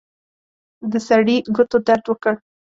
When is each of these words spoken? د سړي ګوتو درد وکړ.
د 0.91 0.93
سړي 1.07 1.37
ګوتو 1.55 1.77
درد 1.87 2.03
وکړ. 2.07 2.35